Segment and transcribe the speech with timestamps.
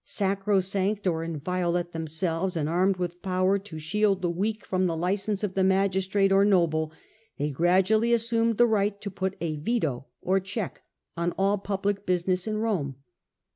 [0.03, 5.43] Sacrosanct or inviolate themselves, and armed with power to shield the weak from the license
[5.43, 6.91] of magistrate or noble,
[7.37, 10.81] they gradually assumed the right to put a veto or check
[11.15, 12.95] on all public business in Rome.